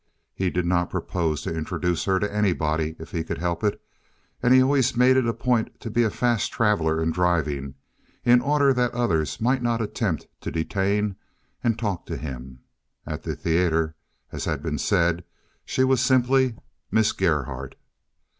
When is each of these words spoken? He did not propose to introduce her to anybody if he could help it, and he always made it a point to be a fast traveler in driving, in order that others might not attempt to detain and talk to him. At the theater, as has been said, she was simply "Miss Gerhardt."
He 0.33 0.49
did 0.49 0.65
not 0.65 0.89
propose 0.89 1.43
to 1.43 1.55
introduce 1.55 2.05
her 2.05 2.17
to 2.19 2.33
anybody 2.35 2.95
if 2.97 3.11
he 3.11 3.23
could 3.23 3.37
help 3.37 3.63
it, 3.63 3.79
and 4.41 4.51
he 4.51 4.63
always 4.63 4.97
made 4.97 5.15
it 5.15 5.27
a 5.27 5.33
point 5.35 5.79
to 5.79 5.91
be 5.91 6.01
a 6.01 6.09
fast 6.09 6.51
traveler 6.51 6.99
in 7.03 7.11
driving, 7.11 7.75
in 8.25 8.41
order 8.41 8.73
that 8.73 8.95
others 8.95 9.39
might 9.39 9.61
not 9.61 9.79
attempt 9.79 10.25
to 10.41 10.49
detain 10.49 11.17
and 11.63 11.77
talk 11.77 12.07
to 12.07 12.17
him. 12.17 12.61
At 13.05 13.21
the 13.21 13.35
theater, 13.35 13.95
as 14.31 14.45
has 14.45 14.61
been 14.61 14.79
said, 14.79 15.23
she 15.65 15.83
was 15.83 16.01
simply 16.01 16.55
"Miss 16.89 17.11
Gerhardt." 17.11 17.75